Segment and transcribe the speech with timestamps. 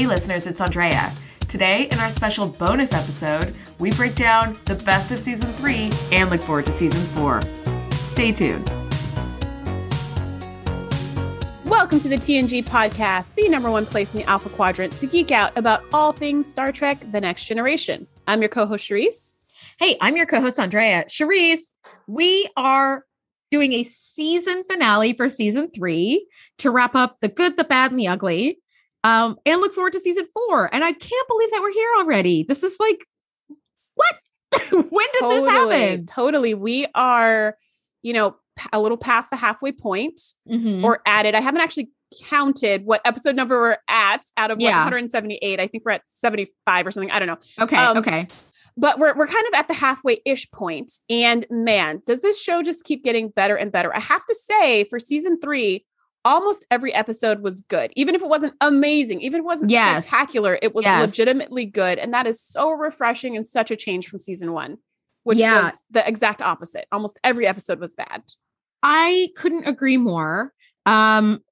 [0.00, 1.12] Hey listeners, it's Andrea.
[1.46, 6.30] Today, in our special bonus episode, we break down the best of season three and
[6.30, 7.42] look forward to season four.
[7.90, 8.66] Stay tuned.
[11.66, 15.30] Welcome to the TNG podcast, the number one place in the Alpha Quadrant to geek
[15.32, 18.06] out about all things Star Trek The Next Generation.
[18.26, 19.34] I'm your co host, Charisse.
[19.80, 21.04] Hey, I'm your co host, Andrea.
[21.08, 21.74] Charisse,
[22.06, 23.04] we are
[23.50, 26.26] doing a season finale for season three
[26.56, 28.59] to wrap up the good, the bad, and the ugly.
[29.04, 30.72] Um, and look forward to season four.
[30.74, 32.42] And I can't believe that we're here already.
[32.44, 33.04] This is like,
[33.94, 34.14] what?
[34.70, 36.06] when did totally, this happen?
[36.06, 36.54] Totally.
[36.54, 37.56] We are,
[38.02, 38.36] you know,
[38.72, 40.84] a little past the halfway point Mhm.
[40.84, 41.34] or added.
[41.34, 41.90] I haven't actually
[42.28, 44.80] counted what episode number we're at out of Yeah.
[44.80, 45.60] 178.
[45.60, 47.10] I think we're at 75 or something.
[47.10, 47.38] I don't know.
[47.60, 48.26] okay, um, okay.
[48.76, 50.90] but we're we're kind of at the halfway ish point.
[51.08, 54.84] and man does this show just keep getting better and better i have to say
[54.84, 55.84] for season 3
[56.24, 60.06] almost every episode was good even if it wasn't amazing even if it wasn't Yes.
[60.06, 61.10] spectacular it was Yes.
[61.10, 64.76] legitimately good and that is so refreshing and such a change from season 1
[65.22, 65.64] which Yeah.
[65.64, 68.22] was the exact opposite almost every episode was bad
[68.82, 70.54] I couldn't agree more.
[70.86, 71.42] Um,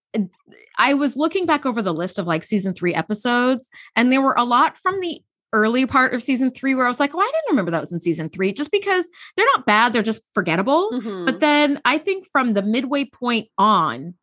[0.79, 4.35] I was looking back over the list of like season three episodes, and there were
[4.39, 5.21] a lot from the
[5.53, 7.93] early part of season three where I was like, oh, I didn't remember that was
[7.93, 10.91] in season three, just because they're not bad, they're just forgettable.
[10.93, 11.27] Mhm.
[11.27, 14.15] But then I think from the midway point on,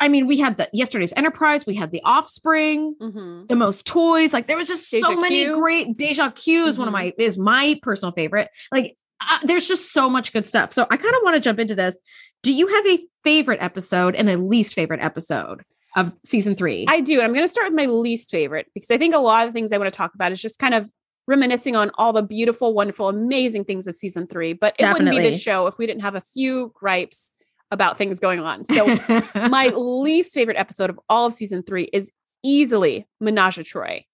[0.00, 3.48] I mean, we had the yesterday's Enterprise, we had the Offspring, Mhm.
[3.48, 4.32] the most toys.
[4.32, 5.56] Like there was just so many Q.
[5.60, 8.48] great Deja Q is one of my is my personal favorite.
[8.72, 10.72] Like uh, there's just so much good stuff.
[10.72, 11.98] So I kind of want to jump into this.
[12.42, 15.62] Do you have a favorite episode and a least favorite episode
[15.94, 16.86] of season three?
[16.88, 17.14] I do.
[17.14, 19.52] And I'm going to start with my least favorite because I think a lot of
[19.52, 20.90] the things I want to talk about is just kind of
[21.26, 24.54] reminiscing on all the beautiful, wonderful, amazing things of season three.
[24.54, 25.30] But it wouldn't be Definitely.
[25.32, 27.32] this show if we didn't have a few gripes
[27.70, 28.64] about things going on.
[28.64, 28.86] So
[29.34, 32.10] my least favorite episode of all of season three is
[32.42, 34.04] easily Menage a Troi.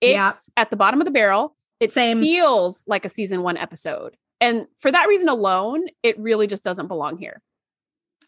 [0.00, 0.32] It's Yeah.
[0.56, 1.56] at the bottom of the barrel.
[1.80, 2.20] It Same.
[2.20, 4.16] feels like a season one episode.
[4.40, 7.40] And for that reason alone, it really just doesn't belong here.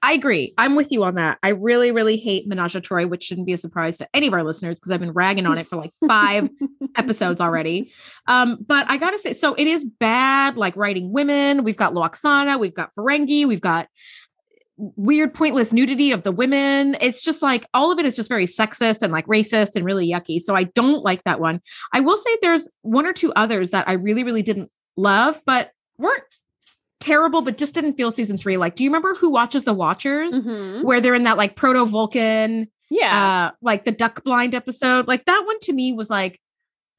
[0.05, 0.53] I agree.
[0.59, 1.39] I'm with you on that.
[1.45, 4.33] I really, really hate Menage a Troi, which shouldn't be a surprise to any of
[4.35, 6.51] our listeners because I've been ragging on it for like five
[6.97, 7.93] episodes already.
[8.27, 11.63] Um, but I gotta say, so it is bad, like writing women.
[11.63, 13.87] We've got Lwaxana, we've got Ferengi, we've got
[14.97, 16.97] weird, pointless nudity of the women.
[17.01, 20.09] It's just like all of it is just very sexist and like racist and really
[20.11, 20.41] yucky.
[20.41, 21.61] So I don't like that one.
[21.93, 25.71] I will say there's one or two others that I really, really didn't love, but
[25.99, 26.25] weren't
[27.01, 28.57] terrible, but just didn't feel season three.
[28.57, 30.33] Like, do you remember who watches the Watchers?
[30.35, 30.83] Mhm.
[30.83, 33.51] Where they're in that like proto Vulcan, Yeah.
[33.51, 35.07] uh, like the duck blind episode.
[35.09, 36.41] Like that one to me was like,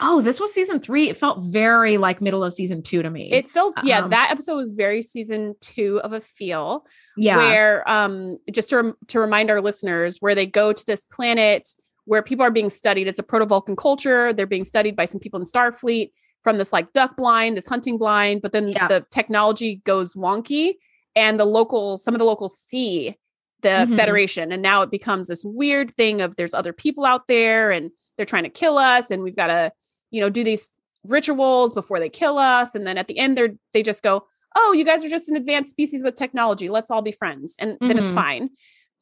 [0.03, 1.09] oh, this was season three.
[1.09, 3.31] It felt very like middle of season two to me.
[3.31, 6.85] It felt yeah, Um, that episode was very season 2 of a feel
[7.17, 7.37] yeah.
[7.37, 11.69] where um just to rem- to remind our listeners where they go to this planet
[12.05, 13.07] where people are being studied.
[13.07, 14.33] It's a proto-Vulcan culture.
[14.33, 16.11] They're being studied by some people in Starfleet
[16.43, 18.87] from this like duck blind, this hunting blind, but then Yeah.
[18.89, 20.73] the technology goes wonky
[21.15, 23.15] and the local some of the locals see
[23.61, 23.95] the Mhm.
[23.95, 27.91] Federation and now it becomes this weird thing of there's other people out there and
[28.17, 29.71] they're trying to kill us and we've got to
[30.13, 33.49] you know do these rituals before they kill us and then at the end they're
[33.73, 34.25] they just go
[34.55, 37.77] oh you guys are just an advanced species with technology let's all be friends and
[37.81, 38.15] then it's Mhm.
[38.15, 38.49] fine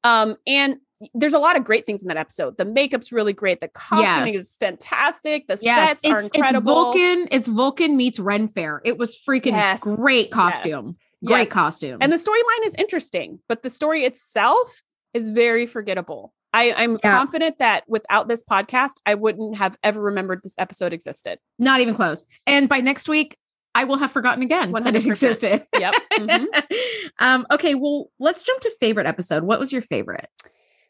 [0.04, 0.78] um and
[1.14, 4.34] there's a lot of great things in that episode the makeup's really great the costuming
[4.34, 4.44] Yes.
[4.44, 7.28] is fantastic the Yes, sets are incredible it's Vulcan.
[7.32, 8.82] It's Vulcan meets Ren Fair.
[8.84, 10.96] It was freaking Yes, great costume.
[11.24, 12.00] Great costume.
[12.02, 14.82] and the storyline is interesting but the story itself
[15.14, 17.18] is very forgettable I, I'm Yeah.
[17.18, 21.40] confident that without this podcast, I wouldn't have ever remembered this episode existed.
[21.60, 22.26] not even close.
[22.46, 23.38] And by next week,
[23.74, 25.66] I will have forgotten again that it existed.
[25.78, 25.94] Yep.
[26.20, 26.46] Mhm.
[27.20, 29.44] um, okay, well, let's jump to favorite episode.
[29.44, 30.28] What was your favorite?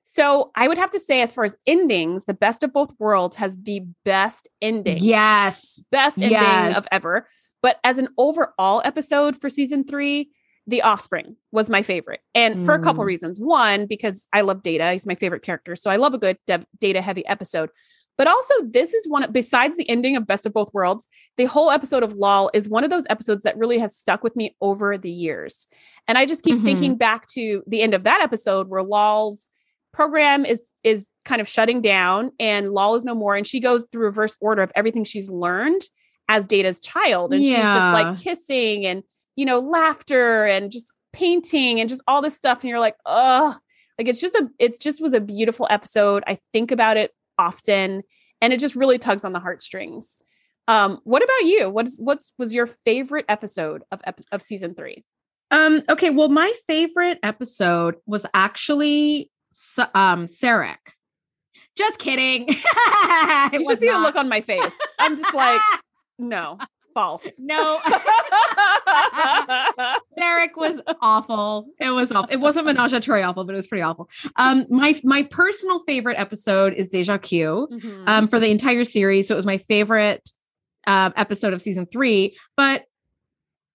[0.03, 3.35] So I would have to say, as far as endings, the best of both worlds
[3.35, 4.97] has the best ending.
[4.99, 5.83] Yes.
[5.91, 6.75] best ending Yes.
[6.77, 7.27] of ever.
[7.61, 10.31] But as an overall episode for season three,
[10.67, 12.21] The Offspring was my favorite.
[12.35, 13.07] And for a couple Mm.
[13.07, 13.39] reasons.
[13.39, 15.75] One, because I love Data, he's my favorite character.
[15.75, 17.69] So I love a good dev- data heavy episode.
[18.17, 21.71] But also, this is one, besides the ending of Best of Both Worlds, the whole
[21.71, 24.97] episode of Lal is one of those episodes that really has stuck with me over
[24.97, 25.67] the years.
[26.07, 26.63] And I just keep Mhm.
[26.63, 29.49] thinking back to the end of that episode where Lal's
[29.93, 33.35] program is is kind of shutting down and Lal is no more.
[33.35, 35.81] And she goes through reverse order of everything she's learned
[36.29, 37.33] as Data's child.
[37.33, 39.03] And she's just like kissing and,
[39.35, 42.61] you know, laughter and just painting and just all this stuff.
[42.61, 43.57] And you're like, oh,
[43.97, 46.23] like it's just a, it just was a beautiful episode.
[46.27, 48.03] I think about it often
[48.41, 50.17] and it just really tugs on the heartstrings.
[50.67, 51.69] Um, what about you?
[51.69, 55.03] What's what's was your favorite episode of ep- of season three?
[55.49, 59.29] Um, okay, well, my favorite episode was actually
[59.93, 60.77] um Sarek.
[61.77, 62.47] Just kidding.
[62.47, 64.75] you should see the look on my face.
[64.99, 65.61] I'm just like,
[66.19, 66.57] no,
[66.93, 67.27] false.
[67.39, 67.79] No.
[70.17, 71.67] Derek was awful.
[71.79, 72.31] It was awful.
[72.31, 74.09] It wasn't Menage a Troi awful, but it was pretty awful.
[74.35, 78.07] Um, my my personal favorite episode is Deja Q Mhm.
[78.07, 79.27] um, for the entire series.
[79.27, 80.29] So it was my favorite
[80.87, 82.37] uh, episode of season three.
[82.57, 82.83] But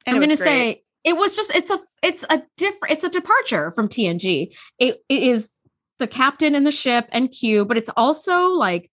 [0.07, 3.11] And I'm going to say it was just it's a it's a different it's a
[3.11, 4.55] departure from TNG.
[4.79, 5.51] It it is
[5.99, 8.91] the captain and the ship and Q, but it's also like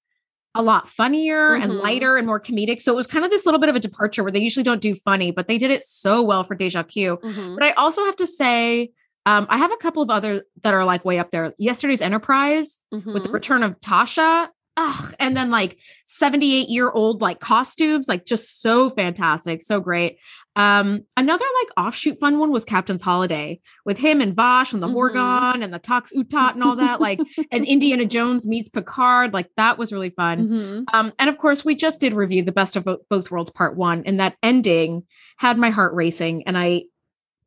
[0.55, 1.81] a lot funnier and Mhm.
[1.81, 2.81] lighter and more comedic.
[2.81, 4.81] So it was kind of this little bit of a departure where they usually don't
[4.81, 7.17] do funny, but they did it so well for Deja Q.
[7.23, 7.55] Mhm.
[7.55, 8.91] But I also have to say,
[9.25, 11.53] um, I have a couple of other that are like way up there.
[11.57, 13.33] Yesterday's Enterprise with the Mhm.
[13.33, 14.50] return of Tasha.
[14.75, 20.18] Ugh, and then like 78 year old like costumes, like just so fantastic, so great.
[20.56, 24.88] Um, another like offshoot fun one was Captain's Holiday with him and Vash and the
[24.88, 24.94] Mhm.
[24.96, 27.00] Horga'hn and the Tox Uthat and all that.
[27.00, 27.20] Like,
[27.52, 29.31] and Indiana Jones meets Picard.
[29.34, 30.48] Like, that was really fun.
[30.48, 30.84] Mhm.
[30.94, 34.04] Um, and of course, we just did review the best of both worlds part one,
[34.06, 35.04] and that ending
[35.38, 36.86] had my heart racing, and I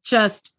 [0.04, 0.52] just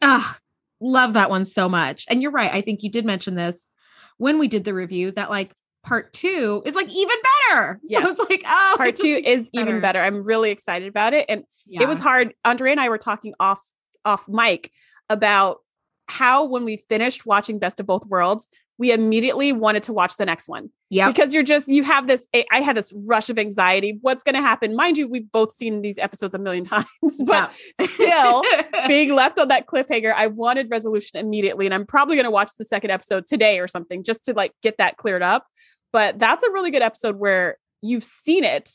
[0.00, 0.38] ah
[0.80, 2.06] love that one so much.
[2.08, 2.52] And you're right.
[2.52, 3.68] I think you did mention this
[4.16, 5.52] when we did the review that like
[5.84, 7.16] part two is like even
[7.50, 7.80] better.
[7.84, 8.02] Yes.
[8.04, 10.00] So it's like oh, Part two is even better.
[10.00, 11.26] I'm really excited about it.
[11.28, 11.82] And Yeah.
[11.82, 12.34] it was hard.
[12.44, 13.62] Andre and I were talking off
[14.04, 14.70] off mic
[15.10, 15.58] about
[16.06, 18.48] how when we finished watching Best of Both Worlds,
[18.78, 21.08] we immediately wanted to watch the next one Yeah.
[21.08, 22.26] because you're just you have this.
[22.52, 23.98] I had this rush of anxiety.
[24.02, 24.76] What's going to happen?
[24.76, 26.86] Mind you, we've both seen these episodes a million times,
[27.26, 27.52] but
[27.82, 28.42] still
[28.86, 32.52] being left on that cliffhanger, I wanted resolution immediately, and I'm probably going to watch
[32.58, 35.46] the second episode today or something just to like get that cleared up.
[35.92, 38.70] But that's a really good episode where you've seen it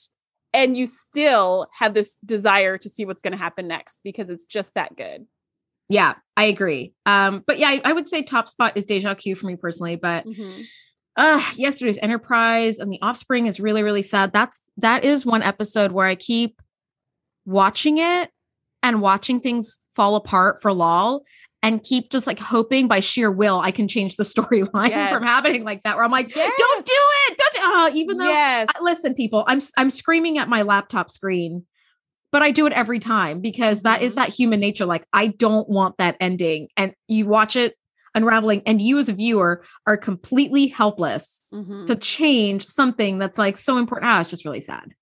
[0.54, 4.46] and you still have this desire to see what's going to happen next because it's
[4.46, 5.26] just that good.
[5.94, 6.94] Yeah, I agree.
[7.06, 9.96] Um, but yeah, I, I would say top spot is Deja Q for me personally,
[9.96, 10.26] but
[11.16, 15.92] uh yesterday's enterprise and the offspring is really really sad that's that is one episode
[15.92, 16.60] where i keep
[17.46, 18.32] watching it
[18.82, 21.24] and watching things fall apart for Lal
[21.62, 25.14] and keep just like hoping by sheer will i can change the storyline Yes.
[25.14, 26.52] from happening like that where i'm like Yes.
[26.58, 30.50] don't do it don't do- uh, even though yes, listen people i'm i'm screaming at
[30.50, 31.64] my laptop screen
[32.34, 34.16] but i do it every time because that is Mhm.
[34.18, 37.76] that human nature like i don't want that ending and you watch it
[38.16, 41.86] unraveling and you as a viewer are completely helpless Mhm.
[41.88, 44.94] to change something that's like so important ah it's just really sad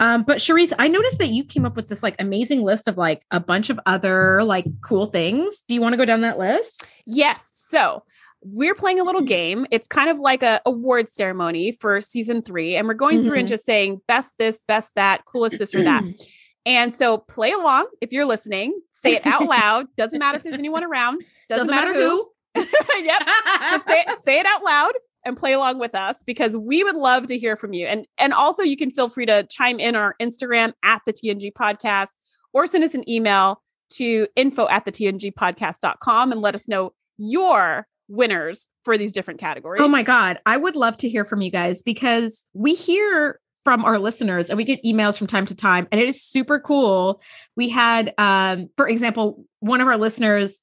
[0.00, 2.96] um but Charisse, I noticed that you came up with this like amazing list of
[2.96, 5.62] like a bunch of other like cool things.
[5.68, 6.84] Do you want to go down that list?
[7.06, 7.50] Yes.
[7.54, 8.02] So
[8.42, 9.66] we're playing a little game.
[9.70, 13.46] It's kind of like a award ceremony for season three, and we're going through and
[13.46, 13.50] Mhm.
[13.50, 16.02] just saying best this, best that, coolest this or that.
[16.66, 18.78] And so play along if you're listening.
[18.92, 19.86] Say it out loud.
[19.96, 21.22] Doesn't matter if there's anyone around.
[21.48, 22.28] Doesn't, matter, who.
[22.56, 23.22] yep.
[23.60, 24.92] Just say it, say it out loud
[25.24, 27.86] and play along with us because we would love to hear from you.
[27.86, 31.52] And and also you can feel free to chime in our Instagram at the TNG
[31.52, 32.08] podcast
[32.52, 36.92] or send us an email to info at the TNG podcast.com and let us know
[37.16, 39.82] your winners for these different categories.
[39.82, 40.38] Oh my God.
[40.46, 44.56] I would love to hear from you guys because we hear from our listeners and
[44.56, 47.20] we get emails from time to time and it is super cool.
[47.56, 50.60] We had, um, for example, one of our listeners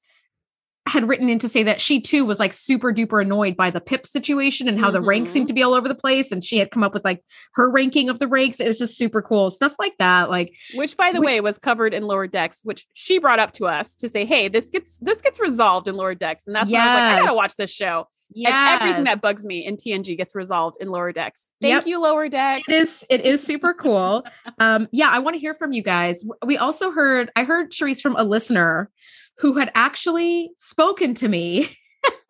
[0.96, 3.80] had written in to say that she too was like super duper annoyed by the
[3.80, 6.32] pip situation and how the ranks seemed to be all over the place.
[6.32, 7.22] And she had come up with like
[7.54, 8.58] her ranking of the ranks.
[8.58, 9.50] It was just super cool.
[9.50, 10.30] Stuff like that.
[10.30, 13.52] Like, which by the We- way was covered in lower decks which she brought up
[13.52, 16.70] to us to say hey this gets this gets resolved in lower decks and that's
[16.70, 19.64] why i was like i gotta watch this show yeah, and everything that bugs me
[19.64, 21.86] in tng gets resolved in lower decks thank Yep.
[21.86, 24.24] you lower decks it is it is super cool
[24.58, 28.00] um yeah i want to hear from you guys we also heard i heard Charisse
[28.00, 28.90] from a listener
[29.38, 31.68] who had actually spoken to me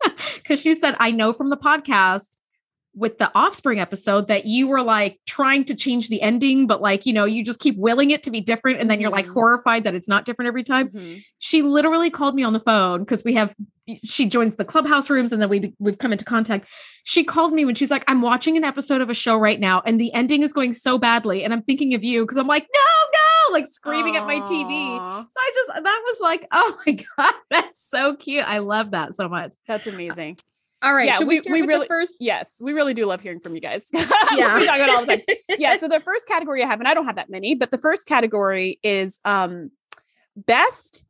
[0.35, 2.27] because she said i know from the podcast
[2.95, 7.05] with the offspring episode that you were like trying to change the ending but like
[7.05, 9.33] you know you just keep willing it to be different and then you're like Mhm.
[9.33, 11.21] horrified that it's not different every time Mhm.
[11.37, 13.53] she literally called me on the phone because we have
[14.03, 16.67] she joins the clubhouse rooms and then we we've come into contact
[17.03, 19.79] she called me when she's like i'm watching an episode of a show right now
[19.85, 22.63] and the ending is going so badly and i'm thinking of you because i'm like
[22.73, 22.81] no
[23.13, 27.33] no like screaming at my tv so i just that was like oh my god
[27.49, 28.47] that's so cute.
[28.47, 29.53] I love that so much.
[29.67, 30.37] That's amazing.
[30.81, 32.17] All right Yeah, we- we, we really- first?
[32.19, 33.89] yes we really do love hearing from you guys.
[33.93, 34.57] Yeah.
[34.59, 35.37] we talk about all the time.
[35.59, 37.77] Yeah so the first category i have and i don't have that many but the
[37.77, 39.71] first category is um
[40.35, 41.03] best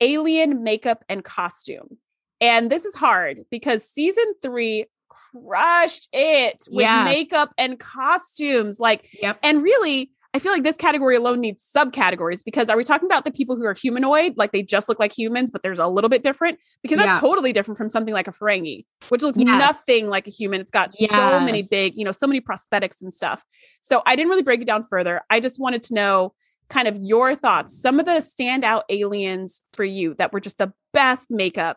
[0.00, 1.98] alien makeup and costume.
[2.40, 7.04] And this is hard because season three crushed it with Yes.
[7.04, 9.38] makeup and costumes like yep.
[9.44, 13.24] and really I feel like this category alone needs subcategories because are we talking about
[13.24, 16.08] the people who are humanoid, like they just look like humans, but there's a little
[16.08, 16.58] bit different?
[16.82, 17.20] Because that's Yeah.
[17.20, 19.46] totally different from something like a Ferengi, which looks Yes.
[19.46, 20.62] nothing like a human.
[20.62, 23.44] It's got so many big, you know, so many prosthetics and stuff.
[23.82, 25.20] So I didn't really break it down further.
[25.28, 26.32] I just wanted to know
[26.70, 30.72] kind of your thoughts, some of the standout aliens for you that were just the
[30.94, 31.76] best makeup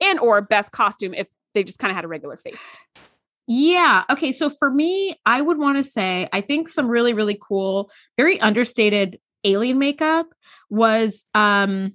[0.00, 2.84] and or best costume if they just kind of had a regular face.
[3.46, 4.04] Yeah.
[4.10, 4.32] Okay.
[4.32, 8.40] So for me, I would want to say, I think some really, really cool, very
[8.40, 10.26] understated alien makeup
[10.68, 11.94] was um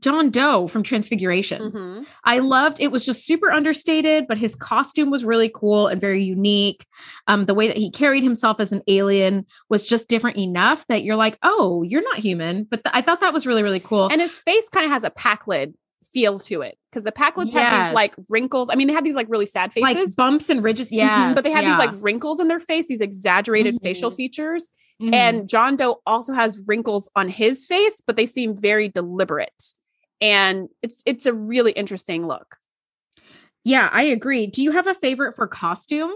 [0.00, 1.72] John Doe from Transfigurations.
[1.72, 2.04] Mhm.
[2.24, 6.22] I loved it was just super understated, but his costume was really cool and very
[6.22, 6.84] unique.
[7.26, 11.04] Um, the way that he carried himself as an alien was just different enough that
[11.04, 12.64] you're like, oh, you're not human.
[12.64, 14.08] But th- I thought that was really, really cool.
[14.10, 15.72] And his face kind of has a Pakled
[16.12, 18.68] feel to it because the Pakleds have these like wrinkles.
[18.70, 20.14] I mean, they have these like really sad like faces.
[20.16, 20.92] bumps and ridges.
[20.92, 21.32] Yeah.
[21.34, 24.16] but they have these like wrinkles in their face, these exaggerated facial Mhm.
[24.16, 24.68] features.
[25.02, 25.14] Mm-hmm.
[25.14, 29.62] And John Doe also has wrinkles on his face, but they seem very deliberate.
[30.20, 32.56] And it's it's a really interesting look.
[33.64, 34.46] yeah, I agree.
[34.46, 36.12] Do you have a favorite for costume?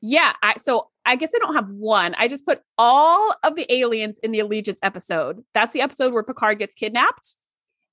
[0.00, 2.14] Yeah, I, so I guess I don't have one.
[2.18, 5.44] I just put all of the aliens in the Allegiance episode.
[5.54, 7.36] That's the episode where Picard gets kidnapped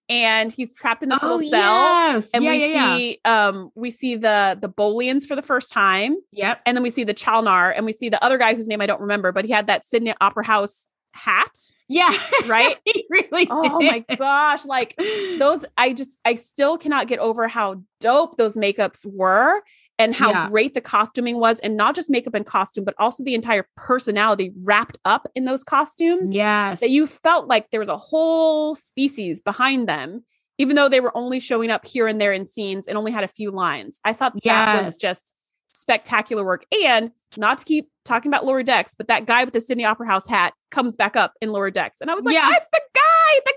[0.09, 1.47] and he's trapped in this little cell.
[1.51, 2.31] Oh, yes.
[2.33, 2.95] And yeah, we yeah, yeah.
[2.97, 6.15] see um we see the the Bolians for the first time.
[6.31, 6.61] Yep.
[6.65, 8.87] And then we see the Chalnar and we see the other guy whose name I
[8.87, 11.51] don't remember, but he had that Sydney Opera House hat,
[11.87, 12.13] Yeah.
[12.45, 12.77] right?
[12.85, 14.65] he really oh my gosh.
[14.65, 14.95] Like
[15.37, 19.61] those I just I still cannot get over how dope those makeups were
[19.99, 20.49] and how Yeah.
[20.49, 24.51] great the costuming was and not just makeup and costume but also the entire personality
[24.63, 26.79] wrapped up in those costumes Yes.
[26.79, 30.23] that you felt like there was a whole species behind them
[30.57, 33.23] even though they were only showing up here and there in scenes and only had
[33.23, 35.31] a few lines i thought that was just
[35.67, 39.61] spectacular work and not to keep talking about lower decks but that guy with the
[39.61, 42.49] sydney opera house hat comes back up in lower decks and i was like Yeah.
[42.49, 43.53] that's the guy the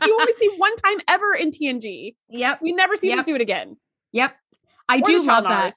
[0.00, 2.60] guy you only see one time ever in tng Yep.
[2.62, 3.18] we never see Yep.
[3.18, 3.76] this do it again
[4.12, 4.34] Yep.
[4.90, 5.72] I do love that.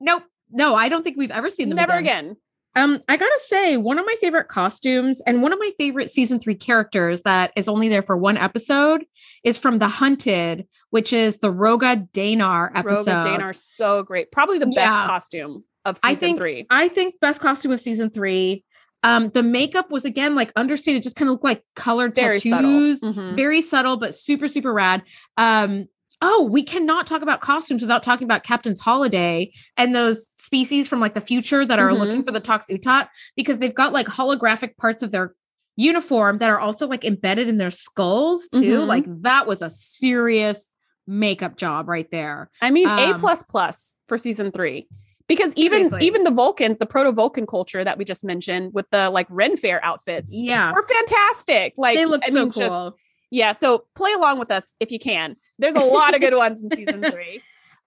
[0.00, 0.24] Nope.
[0.50, 2.36] No, I don't think we've ever seen them never again
[2.76, 6.38] Um, I gotta say, one of my favorite costumes and one of my favorite season
[6.38, 9.04] three characters that is only there for one episode
[9.44, 13.06] is from The Hunted, which is the Roga Danar episode.
[13.06, 15.06] Roga Danar so great probably the best Yeah.
[15.06, 18.62] costume of I season think- three I think best costume of season three.
[19.02, 23.00] Um, the makeup was again like understated, just kind of looked like colored very tattoos,
[23.00, 23.36] subtle Mhm.
[23.36, 25.02] very subtle but super super rad.
[25.36, 25.86] Um,
[26.22, 30.98] oh, we cannot talk about costumes without talking about Captain's Holiday and those species from
[31.00, 31.98] like the future that are Mhm.
[31.98, 35.34] looking for the Tox Uthat because they've got like holographic parts of their
[35.76, 38.80] uniform that are also like embedded in their skulls too.
[38.80, 38.86] Mhm.
[38.86, 40.70] Like that was a serious
[41.06, 42.50] makeup job right there.
[42.62, 44.88] I mean, A Um, plus plus for season three.
[45.28, 46.06] Because even Seriously.
[46.06, 49.56] even the Vulcans, the proto Vulcan culture that we just mentioned with the like Ren
[49.56, 50.72] Fair outfits Yeah.
[50.72, 51.74] were fantastic.
[51.76, 52.60] Like they look so mean, cool.
[52.62, 52.90] just
[53.36, 53.52] yeah.
[53.52, 55.36] So play along with us if you can.
[55.58, 57.42] There's a lot of good ones in season three.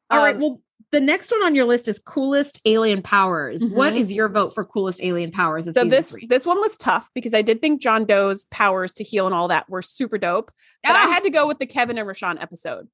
[0.09, 0.35] All right.
[0.35, 3.61] Um, Well, the next one on your list is coolest alien powers.
[3.63, 3.99] What Mhm.
[3.99, 5.67] is your vote for coolest alien powers?
[5.67, 6.25] Of so this three?
[6.25, 9.47] this one was tough because I did think John Doe's powers to heal and all
[9.49, 10.51] that were super dope.
[10.83, 12.87] But I had to go with the Kevin and Rishon episode.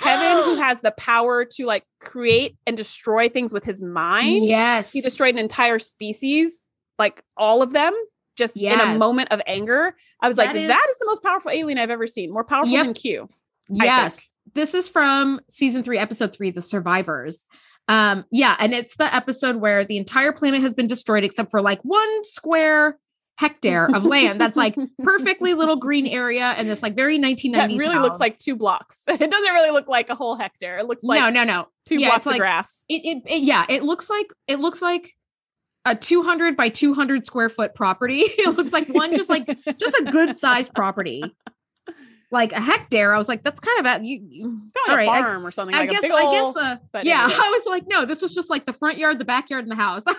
[0.00, 4.46] Kevin, who has the power to like create and destroy things with his mind.
[4.46, 6.62] yes, he destroyed an entire species,
[6.98, 7.92] like all of them,
[8.36, 9.92] just in a moment of anger.
[10.20, 12.32] I was like, That is- that is the most powerful alien I've ever seen.
[12.32, 12.84] More powerful Yep.
[12.84, 13.28] than Q.
[13.80, 14.16] I Yes.
[14.16, 14.28] think.
[14.54, 17.46] This is from season three, episode three, The Survivors.
[17.88, 21.60] Um, yeah, and it's the episode where the entire planet has been destroyed except for
[21.62, 22.98] like one square
[23.36, 27.52] hectare of land that's like perfectly little green area and this like very 1990s.
[27.52, 29.02] That really looks like two blocks.
[29.08, 30.78] It doesn't really look like a whole hectare.
[30.78, 31.66] It looks like no, no, no.
[31.84, 32.84] two yeah, blocks of like- grass.
[32.88, 35.14] It, it, it yeah, it looks like it looks like
[35.84, 38.20] a 200 by 200 square foot property.
[38.22, 39.46] it looks like one just like
[39.78, 41.22] just a good sized property.
[42.30, 43.14] Like a hectare.
[43.14, 44.18] I was like, that's kind of at you.
[44.28, 45.74] you- It's all like right, a I- farm or something.
[45.76, 47.38] I like guess a big I guess uh yeah, anyways.
[47.38, 49.76] I was like, no, this was just like the front yard, the backyard, and the
[49.76, 50.02] house.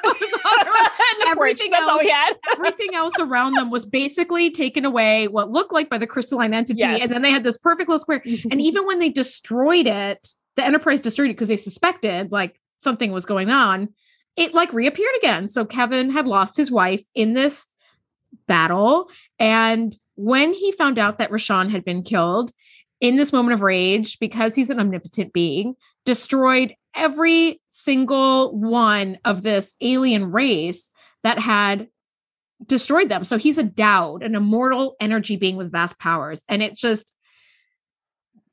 [1.08, 2.34] And the porch, everything That's all we had.
[2.54, 6.80] Everything else around them was basically taken away, what looked like by the crystalline entity.
[6.80, 7.02] Yes.
[7.02, 8.22] And then they had this perfect little square.
[8.52, 13.12] And even when they destroyed it, the Enterprise destroyed it because they suspected like something
[13.12, 13.90] was going on.
[14.36, 15.48] It like reappeared again.
[15.48, 17.68] So Kevin had lost his wife in this
[18.48, 19.10] battle.
[19.40, 22.52] And when he found out that Rishon had been killed,
[23.02, 25.76] in this moment of rage, because he's an omnipotent being,
[26.06, 30.92] destroyed every single one of this alien race
[31.24, 31.88] that had
[32.66, 33.24] destroyed them.
[33.24, 36.44] So he's a Douwd, an immortal energy being with vast powers.
[36.48, 37.12] And it just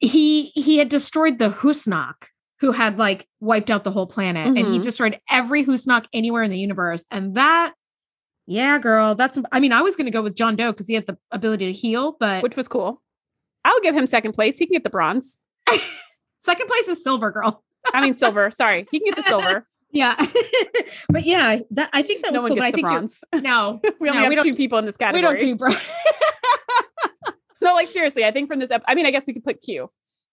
[0.00, 2.26] he he had destroyed the Husnock,
[2.62, 4.82] who had like wiped out the whole planet, and he mm-hmm.
[4.82, 7.04] destroyed every Husnock anywhere in the universe.
[7.10, 7.74] And that,
[8.46, 9.16] Yeah, girl.
[9.16, 11.66] That's I mean, I was gonna go with John Doe because he had the ability
[11.66, 13.02] to heal, but which was cool.
[13.64, 14.58] I'll give him second place.
[14.58, 15.38] He can get the bronze.
[16.38, 17.64] second place is silver, girl.
[17.92, 18.48] I mean silver.
[18.52, 19.66] Sorry, he can get the silver.
[19.90, 20.14] Yeah,
[21.08, 22.58] but yeah, that I think that no was one cool.
[22.58, 23.24] But gets I the think bronze.
[23.42, 25.34] no, we only no, we have don't two people in this category.
[25.34, 25.90] we don't do bronze.
[27.60, 29.60] no, like seriously, I think from this, ep- I mean, I guess we could put
[29.60, 29.90] Q.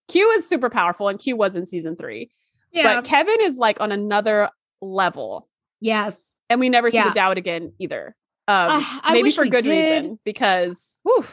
[0.10, 2.30] Q is super powerful, and Q was in season three.
[2.74, 2.96] yeah.
[2.96, 4.50] But Kevin is like on another
[4.82, 5.48] level,
[5.80, 6.36] yes.
[6.50, 7.10] and we never see Yeah.
[7.12, 8.16] the Douwd again either.
[8.48, 9.70] Um, I maybe for good did.
[10.04, 11.24] reason because whew,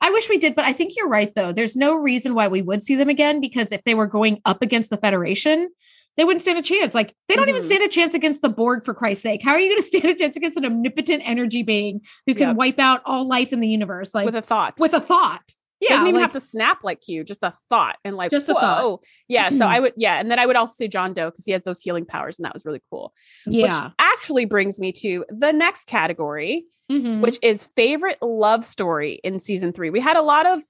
[0.00, 1.52] I wish we did, but I think you're right though.
[1.52, 4.62] There's no reason why we would see them again because if they were going up
[4.62, 5.68] against the Federation,
[6.16, 6.94] they wouldn't stand a chance.
[6.94, 7.66] Like they don't even Mhm.
[7.66, 9.42] stand a chance against the Borg for Christ's sake.
[9.42, 12.48] How are you going to stand a chance against an omnipotent energy being who can
[12.48, 12.56] Yep.
[12.56, 14.14] wipe out all life in the universe?
[14.14, 15.42] Like with a thought, with a thought.
[15.88, 18.48] Yeah, doesn't even like- have to snap like you, just a thought and like Just
[18.48, 18.60] a whoa.
[18.60, 19.00] thought.
[19.28, 21.52] Yeah, so I would yeah, and then I would also say John Doe because he
[21.52, 23.12] has those healing powers, and that was really cool.
[23.46, 23.62] yeah.
[23.86, 27.20] Which actually brings me to the next category, Mhm.
[27.22, 29.90] which is favorite love story in season three.
[29.90, 30.60] We had a lot of,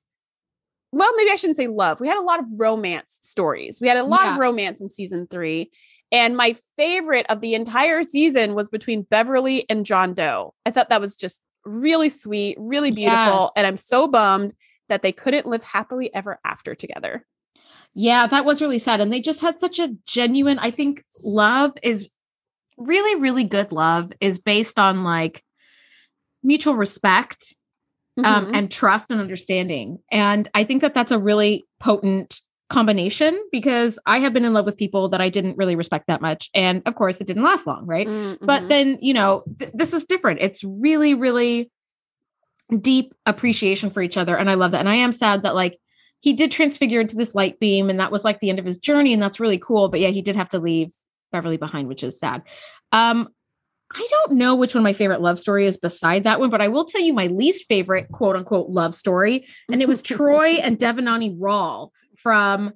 [0.92, 2.00] well, maybe I shouldn't say love.
[2.00, 3.78] We had a lot of romance stories.
[3.80, 4.32] We had a lot Yeah.
[4.34, 5.70] of romance in season three.
[6.12, 10.54] And my favorite of the entire season was between Beverly and John Doe.
[10.64, 13.24] I thought that was just really sweet, really beautiful.
[13.40, 13.50] Yes.
[13.56, 14.54] And I'm so bummed
[14.88, 17.24] that they couldn't live happily ever after together.
[17.94, 19.00] Yeah, that was really sad.
[19.00, 22.10] And they just had such a genuine, I think love is
[22.76, 25.42] really, really good love is based on like
[26.42, 27.54] mutual respect
[28.22, 28.50] um, Mhm.
[28.54, 29.98] and trust and understanding.
[30.10, 34.66] And I think that that's a really potent combination because I have been in love
[34.66, 36.48] with people that I didn't really respect that much.
[36.54, 38.06] And of course, it didn't last long, right?
[38.06, 40.40] Mm, But then, you know, th- this is different.
[40.40, 41.70] It's really, really
[42.80, 44.36] deep appreciation for each other.
[44.36, 44.80] And I love that.
[44.80, 45.78] And I am sad that, like,
[46.20, 48.78] he did transfigure into this light beam, and that was like the end of his
[48.78, 49.12] journey.
[49.12, 49.88] And that's really cool.
[49.88, 50.92] But yeah, he did have to leave
[51.32, 52.42] Beverly behind, which is sad.
[52.92, 53.28] Um,
[53.94, 56.68] I don't know which one my favorite love story is beside that one, but I
[56.68, 59.46] will tell you my least favorite quote unquote love story.
[59.70, 62.72] And it was Troi and Devinoni Ral from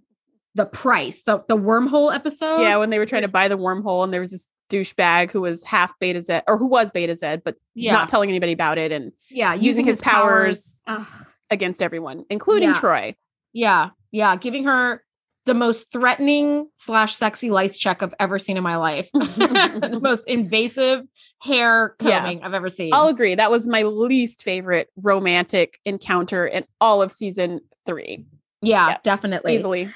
[0.55, 2.61] The Price, the, the wormhole episode.
[2.61, 5.41] yeah, when they were trying to buy the wormhole, and there was this douchebag who
[5.41, 7.93] was half Betazed or who was Betazed, but Yeah.
[7.93, 11.07] not telling anybody about it and yeah, using, his, powers, Ugh.
[11.51, 12.75] against everyone, including Yeah.
[12.75, 13.15] Troi.
[13.53, 15.03] Yeah, yeah, giving her
[15.47, 19.09] the most threatening slash sexy lice check I've ever seen in my life.
[19.15, 21.05] the most invasive
[21.41, 22.21] hair Yeah.
[22.21, 22.93] combing I've ever seen.
[22.93, 23.35] I'll agree.
[23.35, 28.27] That was my least favorite romantic encounter in all of season three,
[28.61, 29.55] yeah, yeah, definitely.
[29.55, 29.89] easily.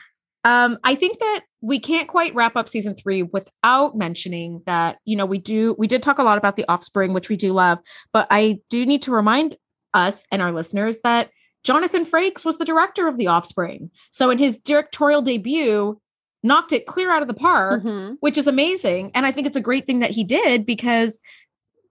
[0.45, 5.17] Um, I think that we can't quite wrap up season three without mentioning that, you
[5.17, 7.79] know, we do we did talk a lot about the offspring, which we do love,
[8.13, 9.57] but I do need to remind
[9.95, 11.31] us and our listeners that
[11.65, 13.91] Jonathan Frakes was the director of the offspring.
[14.11, 16.01] So in his directorial debut,
[16.43, 17.85] knocked it clear out of the park.
[17.85, 18.17] Mhm.
[18.19, 21.21] which is amazing and i think it's a great thing that he did because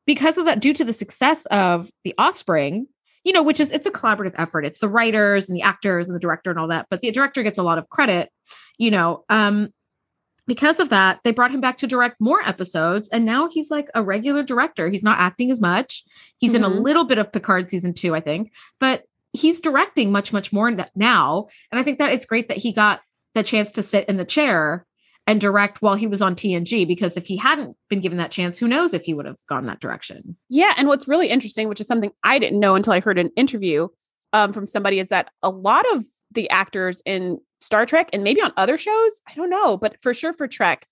[0.05, 2.87] because of that due to the success of the offspring
[3.23, 6.13] you know which is it's a collaborative effort it's the writers and the actors and
[6.15, 8.29] the director and all that but the director gets a lot of credit
[8.77, 9.69] you know um
[10.47, 13.89] because of that they brought him back to direct more episodes and now he's like
[13.95, 16.03] a regular director he's not acting as much
[16.39, 16.81] he's in a Mhm.
[16.81, 21.47] little bit of picard season two i think but he's directing much much more now
[21.71, 23.01] and i think that it's great that he got
[23.33, 24.85] the chance to sit in the chair
[25.27, 28.57] and direct while he was on TNG because if he hadn't been given that chance,
[28.57, 30.35] who knows if he would have gone that direction.
[30.49, 33.29] Yeah, and what's really interesting, which is something I didn't know until I heard an
[33.37, 33.87] interview
[34.33, 38.41] um, from somebody, is that a lot of the actors in Star Trek and maybe
[38.41, 40.85] on other shows, I don't know, but for sure for Trek,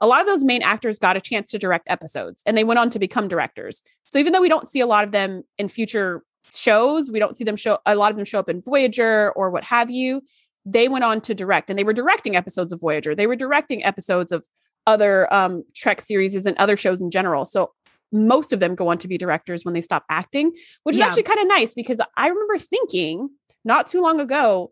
[0.00, 2.78] a lot of those main actors got a chance to direct episodes and they went
[2.78, 3.80] on to become directors.
[4.04, 7.36] So even though we don't see a lot of them in future shows, we don't
[7.36, 10.20] see them show a lot of them show up in Voyager or what have you.
[10.66, 13.14] They went on to direct and they were directing episodes of Voyager.
[13.14, 14.44] They were directing episodes of
[14.86, 17.44] other um, Trek series and other shows in general.
[17.44, 17.72] So
[18.12, 21.06] most of them go on to be directors when they stop acting, which is Yeah.
[21.06, 23.30] actually kind of nice because I remember thinking
[23.64, 24.70] not too long ago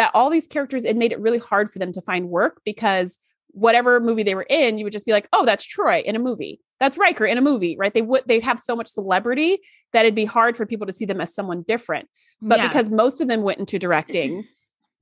[0.00, 3.18] that all these characters it made it really hard for them to find work because
[3.48, 6.18] whatever movie they were in, you would just be like, "Oh, that's Troi in a
[6.18, 6.58] movie.
[6.78, 7.92] That's Riker in a movie." Right?
[7.92, 9.58] They would they'd have so much celebrity
[9.92, 12.08] that it'd be hard for people to see them as someone different.
[12.40, 14.46] But because most of them went into directing,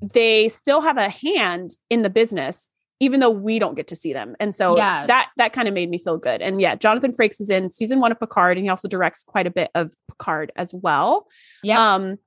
[0.01, 2.69] they still have a hand in the business
[3.01, 4.35] even though we don't get to see them.
[4.41, 5.07] And so Yes.
[5.07, 6.43] that that kind of made me feel good.
[6.43, 9.47] And yeah, Jonathan Frakes is in season 1 of Picard and he also directs quite
[9.47, 11.29] a bit of Picard as well.
[11.63, 11.95] Yeah.
[11.95, 12.19] Um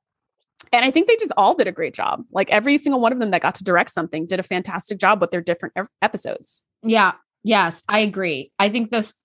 [0.74, 2.24] and I think they just all did a great job.
[2.32, 5.20] Like every single one of them that got to direct something did a fantastic job
[5.22, 6.62] with their different ep- episodes.
[6.84, 7.14] Yeah.
[7.44, 8.52] Yes, I agree.
[8.60, 9.16] I think this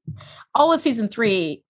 [0.55, 1.63] all of season three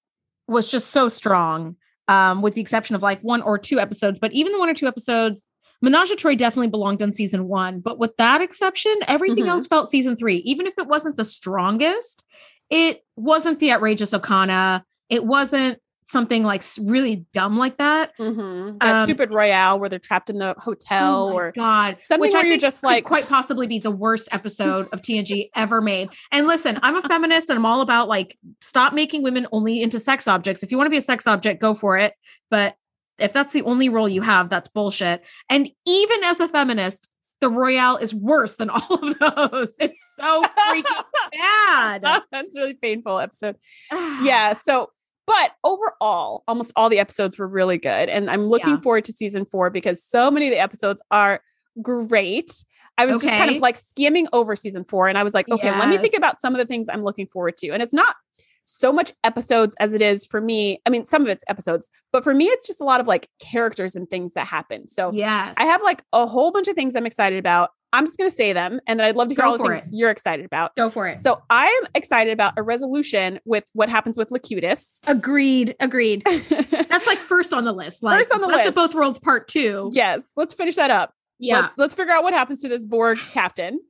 [0.47, 1.77] was just so strong,
[2.09, 4.21] um, with the exception of like one or two episodes.
[4.21, 5.45] But even the one or two episodes,
[5.83, 7.81] Menage a Troi definitely belonged on season one.
[7.81, 9.49] But with that exception, everything Mhm.
[9.49, 10.37] else felt season three.
[10.39, 12.23] Even if it wasn't the strongest,
[12.71, 14.83] it wasn't the outrageous Okona.
[15.11, 18.17] It wasn't something like really dumb like that.
[18.17, 18.79] Mhm.
[18.81, 22.33] That Um, stupid Royale where they're trapped in the hotel oh or God, something which
[22.33, 25.81] where I you're think just like- quite possibly be the worst episode of TNG ever
[25.81, 26.11] made.
[26.31, 29.99] And listen, I'm a feminist and I'm all about like stop making women only into
[29.99, 30.63] sex objects.
[30.63, 32.15] If you want to be a sex object, go for it.
[32.51, 32.77] But
[33.19, 35.25] if that's the only role you have, that's bullshit.
[35.51, 37.09] And even as a feminist,
[37.41, 39.75] the Royale is worse than all of those.
[39.81, 42.03] It's so freaking bad.
[42.33, 43.57] That's really painful episode.
[44.23, 44.55] yeah.
[44.55, 44.91] So,
[45.27, 48.09] but overall, almost all the episodes were really good.
[48.09, 48.81] And I'm looking Yeah.
[48.81, 51.41] forward to season four because so many of the episodes are
[51.83, 52.65] great.
[52.99, 55.71] I was just kind of like skimming over season four and I was like, okay,
[55.79, 57.71] let me think about some of the things I'm looking forward to.
[57.71, 58.17] And it's not
[58.65, 60.81] so much episodes as it is for me.
[60.87, 63.29] I mean, some of it's episodes, but for me, it's just a lot of like
[63.39, 64.89] characters and things that happen.
[64.89, 65.55] So Yes.
[65.59, 67.71] I have like a whole bunch of things I'm excited about.
[67.97, 69.65] I'm just going to say them and then I'd love to hear Go all the
[69.65, 69.89] things it.
[69.91, 70.75] you're excited about.
[70.77, 71.19] go for it.
[71.21, 75.01] So I am excited about a resolution with what happens with Locutus.
[75.07, 75.75] agreed.
[75.81, 76.23] Agreed.
[76.27, 78.03] That's like first on the list.
[78.03, 78.67] Like First on the list.
[78.69, 79.91] of both worlds part two.
[79.93, 80.31] Yes.
[80.37, 81.13] let's finish that up.
[81.39, 81.61] Yeah.
[81.63, 83.81] Let's let's figure out what happens to this Borg captain.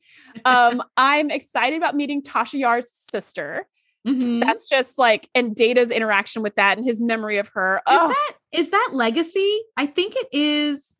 [0.44, 3.66] Um, I'm excited about meeting Tasha Yar's sister.
[4.06, 4.40] Mhm.
[4.40, 7.76] That's just like and Data's interaction with that and his memory of her.
[7.78, 9.60] Is Oh, that is that legacy?
[9.76, 10.94] I think it is.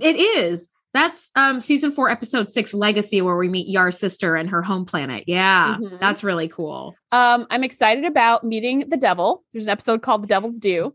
[0.00, 0.70] It is.
[0.94, 4.86] That's um season four, episode six, legacy, where we meet Yar's sister and her home
[4.86, 5.24] planet.
[5.26, 6.00] Yeah, Mhm.
[6.00, 6.94] that's really cool.
[7.12, 9.44] um, I'm excited about meeting the devil.
[9.52, 10.94] There's an episode called The Devil's Due.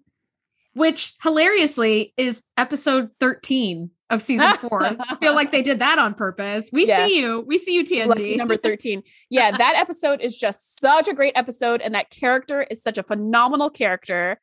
[0.74, 4.86] Which hilariously is episode 13 of season four.
[4.86, 6.70] I feel like they did that on purpose.
[6.72, 7.06] We Yeah.
[7.06, 7.44] see you.
[7.46, 8.08] We see you, TNG.
[8.08, 9.04] Lucky number 13.
[9.30, 11.82] Yeah, that episode is just such a great episode.
[11.82, 14.40] And that character is such a phenomenal character.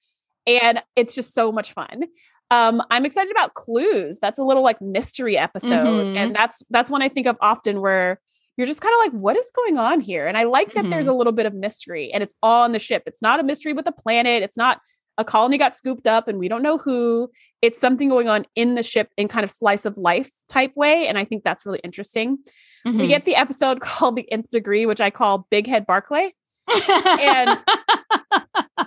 [0.46, 2.04] And it's just so much fun.
[2.50, 4.18] Um, I'm excited about clues.
[4.20, 5.70] That's a little like mystery episode.
[5.70, 6.16] Mhm.
[6.16, 8.20] And that's that's one I think of often where
[8.56, 10.26] you're just kind of like, what is going on here?
[10.26, 12.78] And I like that there's a little bit of mystery and it's all on the
[12.78, 13.02] ship.
[13.06, 14.42] It's not a mystery with a planet.
[14.42, 14.80] It's not
[15.18, 17.30] a colony got scooped up and we don't know who.
[17.62, 21.06] It's something going on in the ship in kind of slice of life type way.
[21.06, 22.38] And I think that's really interesting.
[22.84, 23.08] We Mhm.
[23.08, 26.32] get the episode called The Nth Degree, which I call Big Head Barclay.
[26.68, 27.58] and-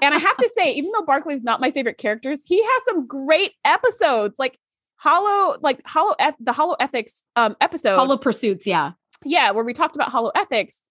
[0.02, 3.08] And I have to say, even though Barclay's not my favorite characters, he has some
[3.08, 4.40] great episodes.
[4.40, 4.58] Like
[4.96, 7.96] Hollow, like Hollow, the Hollow Ethics um, episode.
[7.96, 8.68] Hollow Pursuits.
[8.68, 8.92] Yeah.
[9.24, 10.82] yeah, where we talked about Hollow Ethics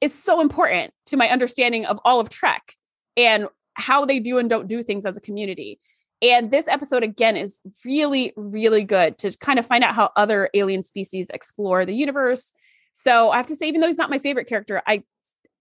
[0.00, 2.74] is so important to my understanding of all of Trek
[3.16, 5.80] and how they do and don't do things as a community.
[6.22, 10.48] And this episode again is really, really good to kind of find out how other
[10.54, 12.52] alien species explore the universe.
[12.92, 15.02] So I have to say, even though he's not my favorite character, I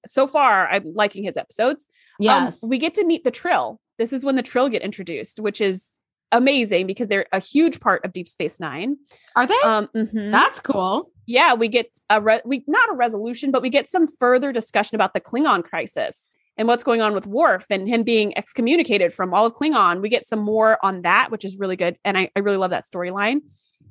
[0.06, 1.86] so far I'm liking his episodes.
[2.20, 2.60] Um, Yes.
[2.64, 3.80] we get to meet the Trill.
[3.98, 5.94] This is when the Trill get introduced, which is
[6.32, 8.98] amazing because they're a huge part of Deep Space Nine.
[9.36, 9.54] Are they?
[9.64, 10.32] Um, mhm.
[10.32, 11.12] That's cool.
[11.28, 14.96] yeah, we get a re- we not a resolution, but we get some further discussion
[14.96, 19.34] about the Klingon crisis and what's going on with Worf and him being excommunicated from
[19.34, 20.02] all of Klingon.
[20.02, 22.72] We get some more on that, which is really good, and I, I really love
[22.72, 23.42] that storyline.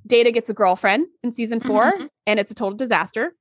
[0.07, 2.09] Data gets a girlfriend in season 4 Mhm.
[2.27, 3.35] and it's a total disaster,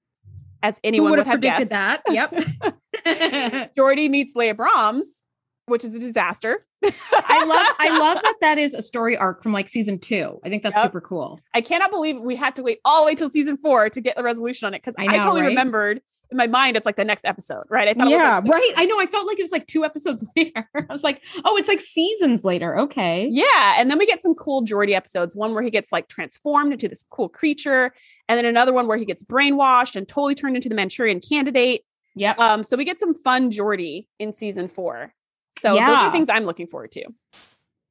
[0.63, 2.03] as anyone Who would would have have predicted guessed.
[2.05, 2.71] that?
[3.05, 3.71] Yep.
[3.77, 5.20] Geordi meets Leah Brahms,
[5.71, 6.65] which is a disaster.
[6.83, 10.39] I love I love that that is a story arc from like season two.
[10.45, 10.85] I think that's Yep.
[10.85, 11.39] super cool.
[11.53, 14.15] I cannot believe we had to wait all the way till season four to get
[14.17, 15.47] the resolution on it because I I, totally right?
[15.47, 17.89] remembered in my mind it's like the next episode, right?
[17.89, 18.71] I thought it was Yeah, like right.
[18.77, 18.99] I know.
[18.99, 20.67] I felt like it was like two episodes later.
[20.75, 22.77] I was like, oh, it's like seasons later.
[22.79, 23.27] Okay.
[23.29, 25.35] Yeah, and then we get some cool Geordi episodes.
[25.35, 27.91] One where he gets like transformed into this cool creature,
[28.29, 31.83] and then another one where he gets brainwashed and totally turned into the Manchurian Candidate.
[32.15, 32.39] Yep.
[32.39, 35.13] Um, so we get some fun Geordi in season four.
[35.59, 37.05] So those are things I'm looking forward to.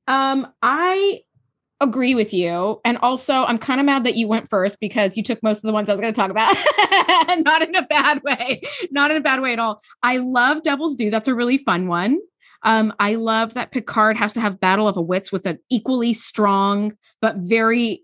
[0.06, 1.20] Um, I
[1.80, 2.80] agree with you.
[2.84, 5.62] And also I'm kind of mad that you went first because you took most of
[5.62, 6.54] the ones I was going to talk about.
[7.44, 8.62] Not in a bad way.
[8.90, 9.80] Not in a bad way at all.
[10.02, 11.10] I love Devil's Due.
[11.10, 12.18] That's a really fun one.
[12.62, 16.12] Um, I love that Picard has to have Battle of the Wits with an equally
[16.12, 18.02] strong but very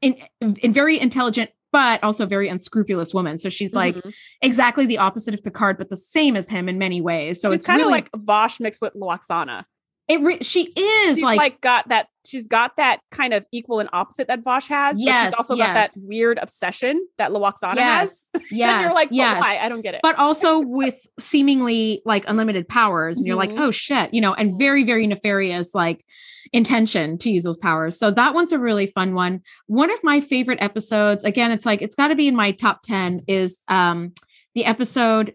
[0.00, 3.38] in, in very intelligent but also very unscrupulous woman.
[3.38, 4.12] So she's like Mhm.
[4.42, 7.40] exactly the opposite of Picard, but the same as him in many ways.
[7.40, 9.64] So She's it's kind of really, like Vash mixed with Lwaxana.
[10.10, 10.20] It.
[10.20, 12.08] Re- she is She's like, like, got that.
[12.26, 14.96] She's got that kind of equal and opposite that Vash has.
[14.96, 18.52] but Yes, she's also got that weird obsession that Lwaxana Yes, has.
[18.52, 19.40] yes, and you're like, yes.
[19.42, 19.58] why?
[19.58, 20.00] I don't get it.
[20.02, 23.60] but also with seemingly like unlimited powers and you're like Mhm.
[23.60, 26.04] oh shit you know and very very nefarious like
[26.52, 30.20] intention to use those powers so that one's a really fun one one of my
[30.20, 34.12] favorite episodes again it's like it's got to be in my top 10 is um
[34.54, 35.34] the episode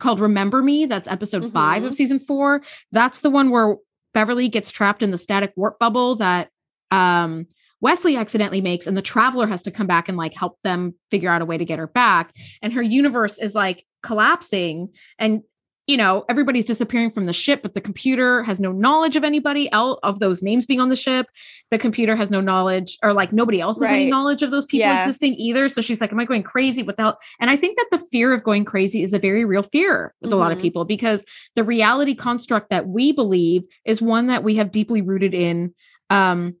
[0.00, 1.94] called remember me that's episode 5 of Mhm.
[1.94, 3.76] season 4 that's the one where
[4.14, 6.48] beverly gets trapped in the static warp bubble that
[6.90, 7.46] um
[7.80, 11.30] Wesley accidentally makes, and the traveler has to come back and like help them figure
[11.30, 12.34] out a way to get her back.
[12.60, 14.88] And her universe is like collapsing.
[15.18, 15.42] And
[15.88, 19.72] you know, everybody's disappearing from the ship, but the computer has no knowledge of anybody
[19.72, 21.26] else of those names being on the ship.
[21.70, 24.80] The computer has no knowledge, or like nobody else has any knowledge of those people
[24.86, 25.00] Yeah.
[25.00, 25.70] existing either.
[25.70, 27.16] So she's like, Am I going crazy without?
[27.40, 30.30] And I think that the fear of going crazy is a very real fear with
[30.32, 30.62] a lot of Mhm.
[30.62, 31.24] people because
[31.56, 35.74] the reality construct that we believe is one that we have deeply rooted in
[36.10, 36.54] um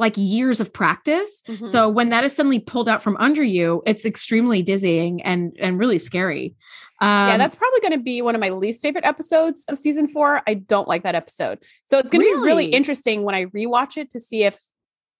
[0.00, 1.42] like years of practice.
[1.48, 1.66] Mhm.
[1.66, 5.78] So when that is suddenly pulled out from under you, it's extremely dizzying and and
[5.78, 6.54] really scary.
[7.00, 10.08] Um, yeah, that's probably going to be one of my least favorite episodes of season
[10.08, 10.42] four.
[10.46, 11.60] I don't like that episode.
[11.86, 12.66] So it's going to be really Really?
[12.66, 14.58] interesting when I rewatch it to see if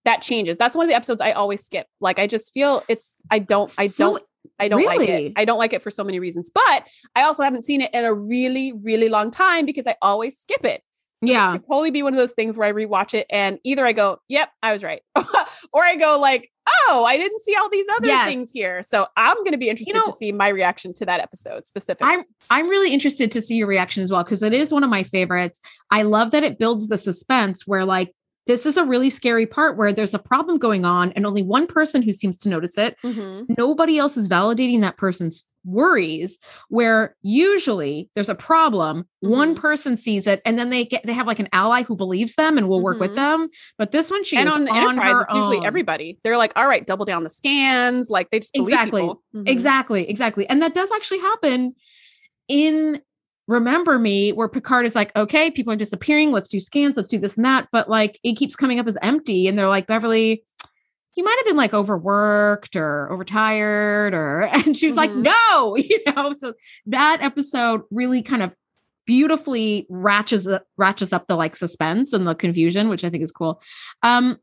[0.04, 0.56] that changes.
[0.58, 1.86] That's one of the episodes I always skip.
[2.00, 4.22] Like I just feel it's I don't I don't
[4.58, 5.32] I don't like it.
[5.36, 6.50] I don't like it for so many reasons.
[6.52, 10.38] But I also haven't seen it in a really really long time because I always
[10.38, 10.82] skip it.
[11.20, 11.50] yeah.
[11.50, 14.20] It'd probably be one of those things where I rewatch it and either I go,
[14.28, 15.02] "Yep, I was right,"
[15.72, 16.50] or I go like,
[16.88, 18.28] "Oh, I didn't see all these other Yes.
[18.28, 21.20] things here." So I'm going to be interested know- to see my reaction to that
[21.20, 22.08] episode specifically.
[22.12, 24.90] I'm I'm really interested to see your reaction as well because it is one of
[24.90, 25.60] my favorites.
[25.90, 28.12] I love that it builds the suspense where like
[28.46, 31.66] this is a really scary part where there's a problem going on and only one
[31.66, 32.96] person who seems to notice it.
[33.04, 33.44] Mhm.
[33.58, 39.58] Nobody else is validating that person's worries where usually there's a problem one Mhm.
[39.60, 42.56] person sees it and then they get they have like an ally who believes them
[42.56, 43.16] and will work with Mhm.
[43.16, 45.66] them but this one she and on the on enterprise, her it's usually own.
[45.66, 46.18] everybody.
[46.24, 48.08] They're like, all right, double down the scans.
[48.08, 49.02] Like they just believe Exactly.
[49.34, 49.48] Mhm.
[49.48, 50.48] Exactly, exactly.
[50.48, 51.74] And that does actually happen
[52.48, 53.00] in
[53.46, 56.32] Remember Me, where Picard is like, okay, people are disappearing.
[56.32, 56.96] Let's do scans.
[56.98, 57.68] Let's do this and that.
[57.72, 59.46] But like, it keeps coming up as empty.
[59.48, 60.42] And they're like, Beverly,
[61.18, 65.24] you might have been like overworked or overtired or, and she's like, Mhm.
[65.24, 66.34] no, you know?
[66.38, 66.54] So
[66.86, 68.54] that episode really kind of
[69.04, 73.60] beautifully ratchets, ratchets up the like suspense and the confusion, which I think is cool.
[74.02, 74.38] Um,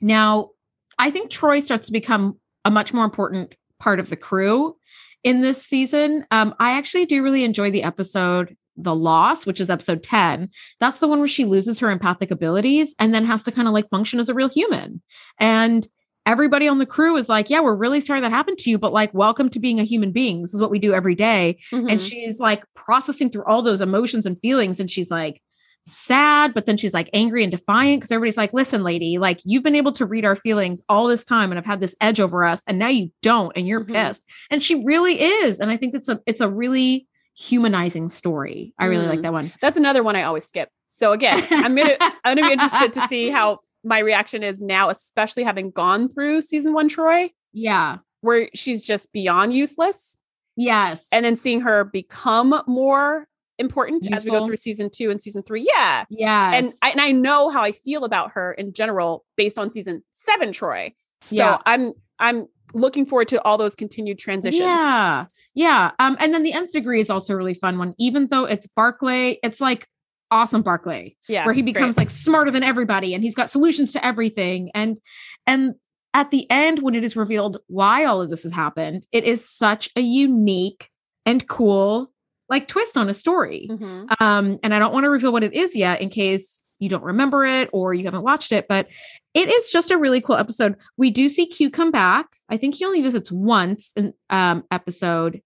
[0.00, 0.50] now,
[0.98, 4.76] I think Troi starts to become a much more important part of the crew
[5.22, 6.24] in this season.
[6.30, 10.48] Um, I actually do really enjoy the episode The Loss, which is episode 10.
[10.80, 13.74] That's the one where she loses her empathic abilities and then has to kind of
[13.74, 15.02] like function as a real human.
[15.38, 15.86] And
[16.26, 18.92] everybody on the crew is like, Yeah, we're really sorry that happened to you, but
[18.92, 20.42] like, welcome to being a human being.
[20.42, 21.90] This is what we do every day Mhm.
[21.90, 25.40] and she's like processing through all those emotions and feelings and she's like
[25.86, 29.62] sad but then she's like angry and defiant because everybody's like listen lady like you've
[29.62, 32.44] been able to read our feelings all this time and i've had this edge over
[32.44, 33.94] us and now you don't and you're Mhm.
[33.94, 37.08] pissed and she really is and i think it's a it's a really
[37.40, 39.22] humanizing story i really like Mm.
[39.22, 40.68] that one That's another one I always skip.
[40.88, 44.90] So again, I'm gonna I'm gonna be interested to see how my reaction is now,
[44.90, 50.18] especially having gone through season one Troi, yeah where she's just beyond useless,
[50.56, 53.26] yes and then seeing her become more
[53.58, 55.66] important as we go through season two and season three.
[55.74, 56.04] Yeah.
[56.10, 59.70] yeah, And I, and I know how I feel about her in general based on
[59.70, 60.90] season seven Troi.
[61.22, 64.60] So yeah I'm I'm looking forward to all those continued transitions.
[64.60, 65.26] Yeah.
[65.54, 65.90] Yeah.
[65.98, 68.66] Um, and then the nth degree is also a really fun one, even though it's
[68.66, 69.86] Barclay, it's like
[70.30, 71.44] awesome Barclay, Yeah.
[71.44, 71.74] where he it's great.
[71.74, 74.70] becomes like smarter than everybody and he's got solutions to everything.
[74.74, 74.98] And
[75.46, 75.74] and
[76.14, 79.48] at the end, when it is revealed why all of this has happened, it is
[79.48, 80.88] such a unique
[81.26, 82.10] and cool
[82.48, 83.68] like twist on a story.
[83.70, 84.06] Mhm.
[84.20, 87.04] Um, and I don't want to reveal what it is yet in case you don't
[87.04, 88.88] remember it or you haven't watched it, but
[89.34, 90.76] it is just a really cool episode.
[90.96, 92.26] We do see Q come back.
[92.48, 95.40] I think he only visits once in um episode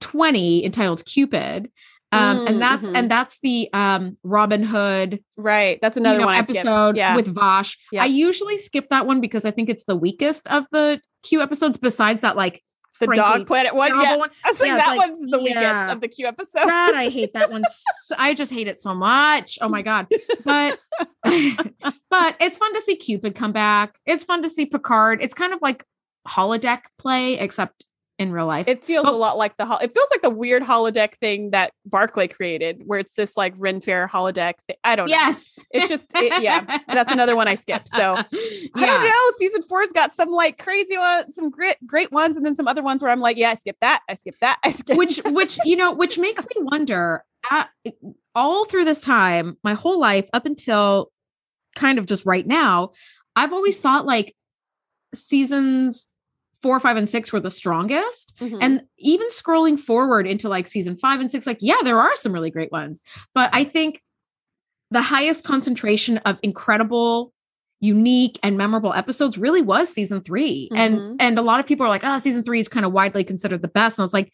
[0.00, 1.66] 20 entitled Qpid.
[2.12, 2.96] Um, Mm, and that's mhm.
[2.96, 5.78] and that's the um Robin Hood Right.
[5.82, 7.16] That's another you know, one episode Yeah.
[7.16, 7.76] with Vash.
[7.90, 8.02] Yeah.
[8.04, 11.76] I usually skip that one because I think it's the weakest of the Q episodes,
[11.76, 12.62] besides that like
[13.00, 13.90] the frankly, dog planet one.
[14.00, 14.16] Yeah.
[14.16, 14.30] one.
[14.44, 15.92] I was like, Yeah, that like, one's the weakest yeah.
[15.92, 16.66] of the Q episode.
[16.66, 17.64] God, I hate that one.
[18.06, 19.58] so- I just hate it so much.
[19.60, 20.06] Oh my god!
[20.44, 20.78] But
[21.22, 23.98] but it's fun to see Cupid come back.
[24.06, 25.22] It's fun to see Picard.
[25.22, 25.84] It's kind of like
[26.28, 27.84] holodeck play, except
[28.18, 28.68] in real life.
[28.68, 31.50] It feels But- a lot like the hol- it feels like the weird holodeck thing
[31.50, 34.54] that Barclay created, where it's this like Ren Fair holodeck.
[34.68, 34.76] Thing.
[34.84, 35.16] I don't know.
[35.16, 36.78] yes, It's just it- yeah.
[36.86, 37.88] That's another one I skip.
[37.88, 38.26] So I
[38.86, 39.30] don't know.
[39.38, 42.82] Season four's got some like crazy ones, some great great ones, and then some other
[42.82, 44.02] ones where I'm like, yeah, I skip that.
[44.08, 44.58] I skip that.
[44.64, 47.68] I skip which which you know which makes me wonder at,
[48.34, 51.10] all through this time my whole life up until
[51.76, 52.90] kind of just right now
[53.36, 54.34] i've always thought like
[55.14, 56.08] seasons
[56.64, 58.58] four five and six were the strongest Mhm.
[58.64, 62.32] and even scrolling forward into like season five and six like yeah there are some
[62.32, 63.00] really great ones
[63.34, 64.00] but i think
[64.90, 67.32] the highest concentration of incredible
[67.80, 70.76] unique and memorable episodes really was season 3 Mhm.
[70.82, 73.24] and and a lot of people are like oh season three is kind of widely
[73.24, 74.32] considered the best and i was like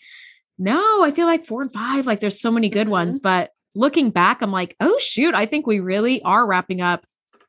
[0.59, 2.90] no i feel like four and five like there's so many good Mhm.
[3.01, 7.01] ones but looking back i'm like oh shoot i think we really are wrapping up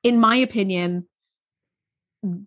[0.04, 1.06] in my opinion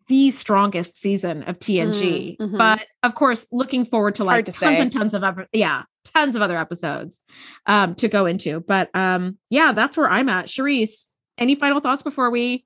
[0.06, 2.36] the strongest season of TNG.
[2.36, 2.58] Mm, mhm.
[2.58, 4.80] But of course, looking forward to like to tons say.
[4.80, 7.20] and tons of ever, yeah, tons of other episodes
[7.66, 8.60] um, to go into.
[8.60, 10.46] But um, yeah, that's where I'm at.
[10.46, 11.06] Charisse,
[11.38, 12.64] any final thoughts before we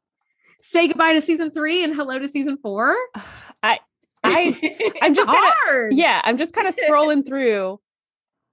[0.61, 2.95] say goodbye to season three and hello to season four?
[3.63, 3.81] I
[4.23, 5.91] I I'm just hard.
[5.91, 7.81] Kinda, yeah, I'm just kind of scrolling through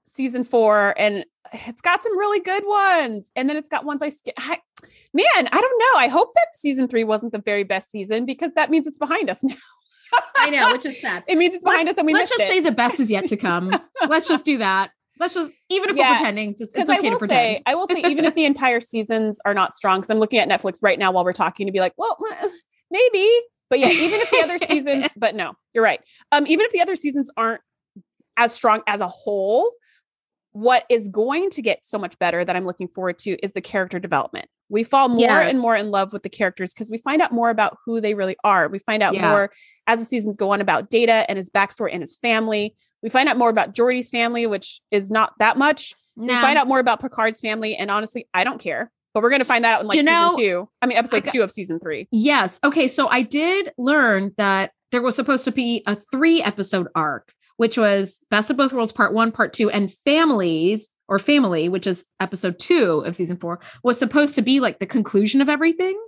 [0.06, 3.32] season four and it's got some really good ones.
[3.36, 4.34] And then it's got ones I skip.
[4.38, 4.60] I,
[5.14, 6.00] man, I don't know.
[6.00, 9.30] I hope that season three wasn't the very best season because that means it's behind
[9.30, 9.56] us now.
[10.36, 11.24] I know, which is sad.
[11.28, 12.48] It means it's behind let's, us and we let's just it.
[12.48, 13.78] say the best is yet to come.
[14.08, 14.92] let's just do that.
[15.20, 16.12] Let's just even if yeah.
[16.12, 17.58] we're pretending, just it's okay I will to pretend.
[17.58, 20.40] Say, I will say, even if the entire seasons are not strong, because I'm looking
[20.40, 22.18] at Netflix right now while we're talking to be like, well,
[22.92, 23.30] maybe.
[23.70, 26.02] But yeah, even if the other seasons, but no, you're right.
[26.32, 27.62] Um, even if the other seasons aren't
[28.38, 29.72] as strong as a whole,
[30.56, 33.60] what is going to get so much better that I'm looking forward to is the
[33.60, 34.48] character development.
[34.70, 35.50] We fall more yes.
[35.50, 38.14] and more in love with the characters because we find out more about who they
[38.14, 38.70] really are.
[38.70, 39.30] We find out yeah.
[39.30, 39.52] more
[39.86, 42.74] as the seasons go on about Data and his backstory and his family.
[43.04, 45.94] We find out more about Geordi's family, which is not that much.
[46.16, 46.34] No.
[46.34, 48.90] We find out more about Picard's family, and honestly, I don't care.
[49.14, 50.70] But we're gonna find that out in like you know, season two.
[50.82, 52.08] I mean, episode got, two of season three.
[52.12, 52.62] Yes.
[52.64, 52.88] Okay.
[52.88, 57.78] So I did learn that there was supposed to be a three episode arc, which
[57.78, 62.06] was Best of Both Worlds Part One, Part Two, and Families or Family, which is
[62.20, 66.00] episode two of season four, was supposed to be like the conclusion of everything.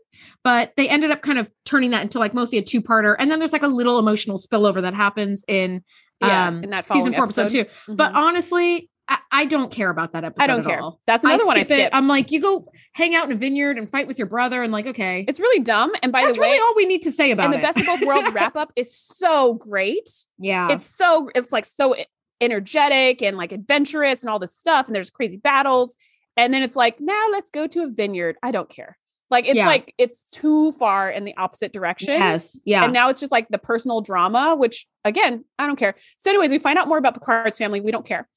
[0.43, 3.15] But they ended up kind of turning that into like mostly a two parter.
[3.17, 5.83] And then there's like a little emotional spillover that happens in
[6.21, 7.95] yeah, um, in that season four episode, episode 2 mm-hmm.
[7.95, 10.43] But honestly, I, I, don't care about that episode.
[10.43, 10.79] I don't care.
[10.79, 10.99] All.
[11.05, 11.79] That's another I one I skip.
[11.79, 11.89] It.
[11.93, 14.71] I'm like, you go hang out in a vineyard and fight with your brother, and
[14.71, 15.91] like, okay, it's really dumb.
[16.03, 17.57] And by That's the way, really all we need to say about and it.
[17.57, 20.09] And the best of both worlds wrap up is so great.
[20.37, 21.95] Yeah, it's so it's like so
[22.41, 24.87] energetic and like adventurous and all this stuff.
[24.87, 25.95] And there's crazy battles,
[26.35, 28.37] and then it's like, now let's go to a vineyard.
[28.43, 28.97] I don't care.
[29.29, 29.65] Like it's yeah.
[29.65, 32.13] like it's too far in the opposite direction.
[32.13, 32.57] Yes.
[32.63, 32.85] Yeah.
[32.85, 35.95] And now it's just like the personal drama, which again, I don't care.
[36.19, 37.81] So, anyways, we find out more about Picard's family.
[37.81, 38.27] We don't care.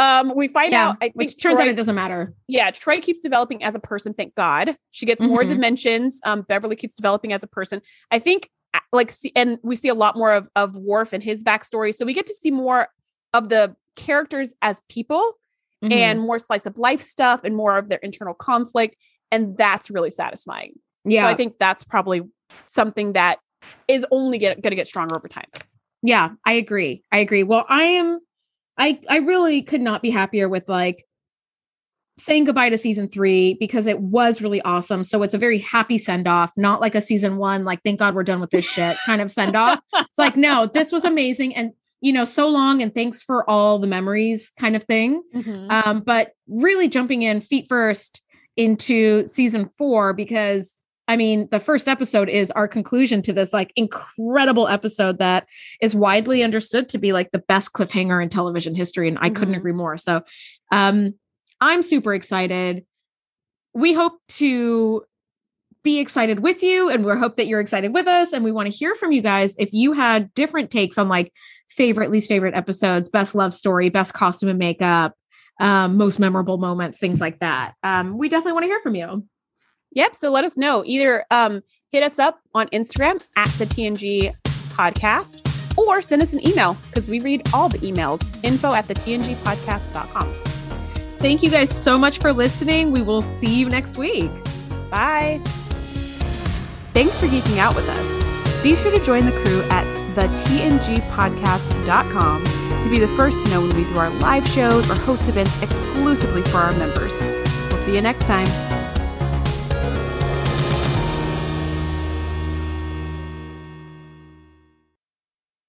[0.00, 2.34] Um, we find yeah, out I which turns Troi, out it doesn't matter.
[2.48, 4.76] Yeah, Troi keeps developing as a person, thank God.
[4.92, 5.50] She gets more mm-hmm.
[5.50, 6.20] dimensions.
[6.24, 7.82] Um, Beverly keeps developing as a person.
[8.10, 8.48] I think
[8.92, 11.94] like see, and we see a lot more of of Worf and his backstory.
[11.94, 12.88] So we get to see more
[13.34, 15.38] of the characters as people
[15.84, 15.92] mm-hmm.
[15.92, 18.96] and more slice of life stuff and more of their internal conflict
[19.30, 20.74] and that's really satisfying.
[21.04, 21.22] Yeah.
[21.22, 22.22] So I think that's probably
[22.66, 23.38] something that
[23.88, 25.46] is only going to get stronger over time.
[26.02, 27.04] Yeah, I agree.
[27.12, 27.42] I agree.
[27.42, 28.20] Well, I am
[28.76, 31.04] I I really could not be happier with like
[32.18, 35.02] saying goodbye to season 3 because it was really awesome.
[35.02, 38.14] So it's a very happy send off, not like a season 1 like thank God
[38.14, 39.80] we're done with this shit kind of send off.
[39.94, 43.78] it's like no, this was amazing and you know, so long and thanks for all
[43.78, 45.22] the memories kind of thing.
[45.34, 45.70] Mm-hmm.
[45.70, 48.22] Um but really jumping in feet first
[48.56, 50.76] into season four because
[51.10, 55.48] I mean, the first episode is our conclusion to this like incredible episode that
[55.82, 59.08] is widely understood to be like the best cliffhanger in television history.
[59.08, 59.34] And I mm-hmm.
[59.34, 59.98] couldn't agree more.
[59.98, 60.22] So
[60.70, 61.14] um,
[61.60, 62.86] I'm super excited.
[63.74, 65.02] We hope to
[65.82, 68.32] be excited with you and we hope that you're excited with us.
[68.32, 71.32] And we want to hear from you guys if you had different takes on like
[71.70, 75.16] favorite, least favorite episodes, best love story, best costume and makeup,
[75.58, 77.74] um, most memorable moments, things like that.
[77.82, 79.26] Um, we definitely want to hear from you.
[79.92, 80.16] Yep.
[80.16, 80.82] So let us know.
[80.86, 84.34] Either um, hit us up on Instagram at the TNG
[84.70, 88.94] podcast or send us an email because we read all the emails info at the
[88.94, 90.32] TNG podcast.com.
[91.18, 92.92] Thank you guys so much for listening.
[92.92, 94.30] We will see you next week.
[94.90, 95.40] Bye.
[96.92, 98.62] Thanks for geeking out with us.
[98.62, 102.44] Be sure to join the crew at the TNGpodcast.com
[102.82, 105.60] to be the first to know when we do our live shows or host events
[105.62, 107.12] exclusively for our members.
[107.70, 108.48] We'll see you next time.